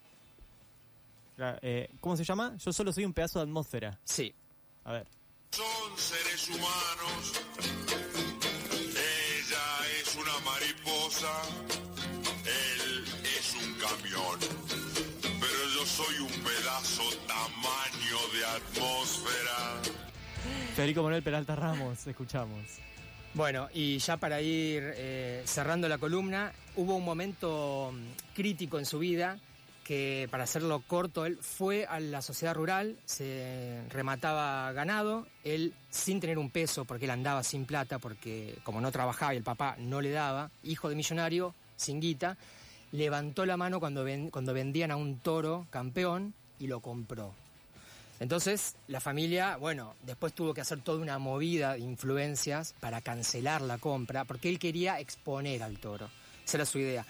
Eh, 1.62 1.90
¿Cómo 2.00 2.18
se 2.18 2.24
llama? 2.24 2.56
Yo 2.58 2.72
solo 2.74 2.92
soy 2.92 3.06
un 3.06 3.14
pedazo 3.14 3.40
de 3.40 3.44
atmósfera. 3.44 4.00
Sí. 4.04 4.34
A 4.84 4.94
ver. 4.94 5.08
Son 5.52 5.98
seres 5.98 6.50
humanos. 6.50 7.42
Ella 8.92 10.02
es 10.02 10.16
una 10.16 10.40
mariposa 10.46 11.32
él 12.46 13.06
camión, 13.90 14.40
pero 15.22 15.62
yo 15.76 15.86
soy 15.86 16.20
un 16.20 16.44
pedazo 16.44 17.04
tamaño 17.28 18.18
de 18.34 18.46
atmósfera. 18.46 19.82
Federico 20.76 21.04
Manuel 21.04 21.24
Peralta 21.24 21.56
Ramos, 21.56 22.06
escuchamos. 22.06 22.66
Bueno, 23.34 23.70
y 23.74 23.98
ya 24.00 24.18
para 24.18 24.42
ir 24.42 24.94
eh, 24.96 25.42
cerrando 25.46 25.88
la 25.88 25.98
columna, 25.98 26.52
hubo 26.76 26.96
un 26.96 27.06
momento 27.06 27.92
mm, 27.94 28.34
crítico 28.36 28.80
en 28.80 28.86
su 28.86 29.00
vida 29.00 29.38
que, 29.84 30.28
para 30.30 30.44
hacerlo 30.44 30.84
corto, 30.86 31.26
él 31.26 31.38
fue 31.42 31.86
a 31.86 32.00
la 32.00 32.22
sociedad 32.22 32.54
rural, 32.54 32.98
se 33.06 33.82
remataba 33.90 34.72
ganado, 34.72 35.26
él 35.44 35.74
sin 35.90 36.20
tener 36.20 36.38
un 36.38 36.52
peso, 36.52 36.86
porque 36.86 37.06
él 37.06 37.12
andaba 37.12 37.44
sin 37.44 37.66
plata, 37.66 37.98
porque 37.98 38.60
como 38.64 38.82
no 38.82 38.92
trabajaba 38.92 39.34
y 39.34 39.38
el 39.38 39.44
papá 39.44 39.76
no 39.80 40.00
le 40.02 40.12
daba, 40.12 40.52
hijo 40.64 40.90
de 40.90 40.96
millonario, 40.96 41.56
sin 41.76 42.00
guita, 42.00 42.38
levantó 42.92 43.46
la 43.46 43.58
mano 43.58 43.80
cuando, 43.80 44.06
cuando 44.32 44.54
vendían 44.54 44.92
a 44.92 44.96
un 44.96 45.20
toro 45.20 45.68
campeón 45.70 46.34
y 46.60 46.68
lo 46.68 46.80
compró. 46.80 47.34
Entonces, 48.20 48.76
la 48.88 49.00
familia, 49.00 49.56
bueno, 49.56 49.96
después 50.04 50.34
tuvo 50.34 50.54
que 50.54 50.62
hacer 50.62 50.82
toda 50.82 51.02
una 51.02 51.20
movida 51.20 51.74
de 51.74 51.80
influencias 51.80 52.76
para 52.80 53.00
cancelar 53.02 53.62
la 53.62 53.78
compra, 53.78 54.26
porque 54.26 54.50
él 54.50 54.60
quería 54.60 55.00
exponer 55.00 55.64
al 55.64 55.80
toro. 55.80 56.10
Esa 56.46 56.58
era 56.58 56.66
su 56.66 56.80
idea. 56.80 57.06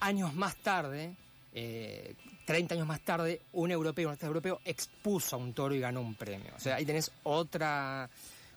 Años 0.00 0.34
más 0.34 0.56
tarde, 0.56 1.14
30 1.52 2.74
años 2.74 2.86
más 2.86 3.00
tarde, 3.00 3.42
un 3.52 3.70
europeo, 3.70 4.08
un 4.08 4.12
artista 4.12 4.26
europeo, 4.26 4.60
expuso 4.64 5.36
a 5.36 5.38
un 5.38 5.52
toro 5.52 5.74
y 5.74 5.80
ganó 5.80 6.00
un 6.00 6.14
premio. 6.14 6.52
O 6.56 6.60
sea, 6.60 6.76
ahí 6.76 6.86
tenés 6.86 7.10
otra 7.24 8.08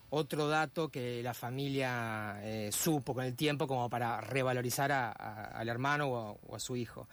otro 0.10 0.48
dato 0.48 0.90
que 0.90 1.22
la 1.22 1.34
familia 1.34 2.40
eh, 2.42 2.70
supo 2.72 3.14
con 3.14 3.26
el 3.26 3.36
tiempo 3.36 3.68
como 3.68 3.90
para 3.90 4.22
revalorizar 4.22 4.92
al 4.92 5.70
hermano 5.70 6.08
o 6.08 6.56
a, 6.56 6.60
su 6.60 6.76
hijo. 6.76 7.08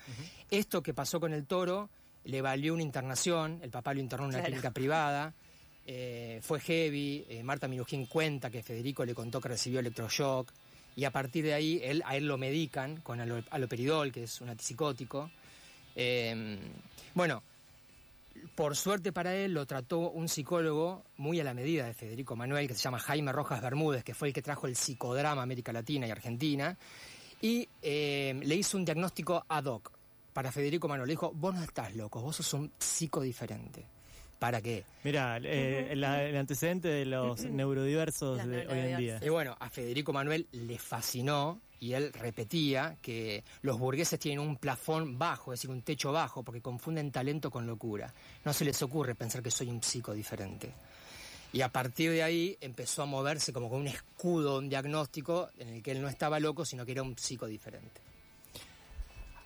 Esto 0.51 0.83
que 0.83 0.95
pasó 0.95 1.21
con 1.21 1.33
el 1.33 1.47
toro 1.47 1.91
le 2.25 2.41
valió 2.41 2.73
una 2.75 2.83
internación, 2.83 3.61
el 3.63 3.71
papá 3.71 3.95
lo 3.95 4.01
internó 4.01 4.25
en 4.25 4.35
una 4.35 4.43
clínica 4.43 4.71
privada, 4.71 5.35
eh, 5.87 6.41
fue 6.43 6.61
heavy, 6.61 7.27
eh, 7.29 7.43
Marta 7.43 7.69
Minujín 7.69 8.07
cuenta 8.07 8.49
que 8.51 8.63
Federico 8.63 9.05
le 9.05 9.15
contó 9.15 9.41
que 9.41 9.49
recibió 9.49 9.81
electroshock 9.81 10.51
y 10.97 11.05
a 11.05 11.11
partir 11.11 11.45
de 11.45 11.53
ahí 11.53 11.81
él, 11.83 12.03
a 12.07 12.17
él 12.17 12.27
lo 12.27 12.39
medican 12.39 13.01
con 13.03 13.21
aloperidol, 13.21 14.13
que 14.13 14.23
es 14.23 14.41
un 14.41 14.49
antipsicótico. 14.49 15.31
bueno, 17.15 17.43
por 18.55 18.77
suerte 18.77 19.13
para 19.13 19.35
él 19.35 19.53
lo 19.53 19.67
trató 19.67 20.11
un 20.11 20.29
psicólogo 20.29 21.05
muy 21.17 21.41
a 21.41 21.45
la 21.45 21.55
medida 21.55 21.87
de 21.87 21.95
Federico 21.95 22.37
Manuel, 22.37 22.69
que 22.69 22.75
se 22.75 22.81
llama 22.81 22.99
Jaime 22.99 23.33
Rojas 23.33 23.61
Bermúdez, 23.61 24.05
que 24.05 24.15
fue 24.15 24.29
el 24.29 24.35
que 24.35 24.43
trajo 24.43 24.67
el 24.67 24.77
psicodrama 24.77 25.41
a 25.43 25.45
América 25.45 25.73
Latina 25.73 26.07
y 26.07 26.11
Argentina, 26.11 26.77
y 27.41 27.69
eh, 27.83 28.39
le 28.43 28.55
hizo 28.55 28.77
un 28.77 28.85
diagnóstico 28.85 29.45
ad 29.49 29.65
hoc 29.65 29.93
para 30.33 30.53
Federico 30.53 30.89
Manuel. 30.89 31.09
Le 31.09 31.13
dijo, 31.13 31.33
vos 31.35 31.55
no 31.55 31.63
estás 31.63 31.95
loco, 31.95 32.21
vos 32.21 32.37
sos 32.37 32.55
un 32.55 32.71
psico 32.79 33.21
diferente. 33.23 33.85
¿Para 34.39 34.61
qué? 34.61 34.85
Mira, 35.05 35.39
eh, 35.39 35.89
el, 35.93 36.05
antecedente 36.05 36.89
de 36.89 37.07
los 37.07 37.45
neurodiversos 37.45 38.45
de 38.47 38.67
hoy 38.67 38.79
en 38.79 38.97
día. 38.99 39.21
Y 39.23 39.29
bueno, 39.31 39.57
a 39.59 39.71
Federico 39.71 40.13
Manuel 40.13 40.47
le 40.53 40.79
fascinó 40.79 41.61
y 41.85 41.93
él 41.93 42.15
repetía 42.15 42.97
que 43.03 43.45
los 43.61 43.79
burgueses 43.79 44.19
tienen 44.19 44.41
un 44.41 44.57
plafón 44.57 45.19
bajo, 45.19 45.53
es 45.53 45.61
decir, 45.61 45.71
un 45.71 45.83
techo 45.83 46.13
bajo, 46.13 46.43
porque 46.43 46.63
confunden 46.63 47.13
talento 47.13 47.51
con 47.51 47.67
locura. 47.67 48.15
No 48.43 48.55
se 48.55 48.65
les 48.65 48.81
ocurre 48.81 49.15
pensar 49.15 49.43
que 49.43 49.51
soy 49.51 49.69
un 49.69 49.83
psico 49.83 50.15
diferente. 50.15 50.73
Y 51.53 51.61
a 51.61 51.69
partir 51.69 52.11
de 52.11 52.23
ahí 52.23 52.57
empezó 52.63 53.03
a 53.03 53.07
moverse 53.07 53.53
como 53.53 53.69
con 53.69 53.83
un 53.83 53.89
escudo, 53.89 54.61
un 54.61 54.71
diagnóstico 54.71 55.51
en 55.59 55.69
el 55.69 55.83
que 55.83 55.91
él 55.91 56.01
no 56.01 56.09
estaba 56.09 56.41
loco, 56.41 56.65
sino 56.65 56.87
que 56.87 56.93
era 56.93 57.03
un 57.03 57.19
psico 57.19 57.47
diferente. 57.47 58.01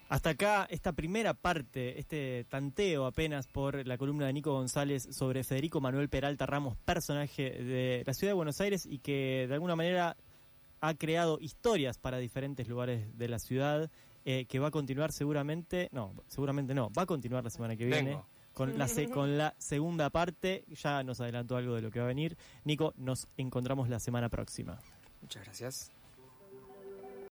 Hasta 0.09 0.31
acá 0.31 0.69
esta 0.71 0.93
primera 0.93 1.35
parte, 1.35 1.99
este 1.99 2.47
tanteo 2.49 3.05
apenas 3.05 3.49
por 3.49 3.85
la 3.85 3.99
columna 3.99 4.27
de 4.27 4.33
Nico 4.33 4.53
González 4.53 5.09
sobre 5.11 5.43
Federico 5.43 5.81
Manuel 5.81 6.09
Peralta 6.09 6.47
Ramos, 6.47 6.77
personaje 6.85 7.51
de 7.51 8.05
la 8.07 8.15
ciudad 8.15 8.31
de 8.31 8.37
Buenos 8.37 8.61
Aires 8.61 8.87
y 8.87 9.01
que 9.01 9.47
de 9.49 9.55
alguna 9.55 9.75
manera 9.75 10.17
ha 10.81 10.95
creado 10.95 11.39
historias 11.41 11.99
para 11.99 12.19
diferentes 12.19 12.69
lugares 12.69 13.17
de 13.17 13.29
la 13.29 13.39
ciudad, 13.39 13.91
eh, 14.25 14.47
que 14.47 14.59
va 14.59 14.69
a 14.69 14.71
continuar 14.71 15.13
seguramente, 15.13 15.89
no, 15.93 16.15
seguramente 16.27 16.75
no, 16.75 16.91
va 16.91 17.03
a 17.03 17.07
continuar 17.07 17.45
la 17.45 17.51
semana 17.51 17.77
que 17.77 17.87
viene. 17.87 18.21
Con 18.53 18.77
la, 18.77 18.89
con 19.13 19.39
la 19.39 19.55
segunda 19.59 20.11
parte, 20.11 20.65
ya 20.69 21.05
nos 21.05 21.21
adelantó 21.21 21.57
algo 21.57 21.77
de 21.77 21.83
lo 21.83 21.93
que 21.93 22.01
va 22.01 22.07
a 22.07 22.09
venir. 22.09 22.37
Nico, 22.65 22.93
nos 22.97 23.29
encontramos 23.37 23.89
la 23.89 24.01
semana 24.01 24.29
próxima. 24.29 24.81
Muchas 25.23 25.45
gracias. 25.45 25.93